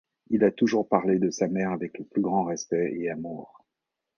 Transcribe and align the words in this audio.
Il 0.31 0.43
a 0.45 0.49
toujours 0.49 0.89
parlé 0.89 1.19
de 1.19 1.29
sa 1.29 1.47
mère 1.47 1.71
avec 1.73 1.99
le 1.99 2.05
plus 2.05 2.23
grand 2.23 2.43
respect 2.43 2.91
et 2.97 3.11
amour. 3.11 3.63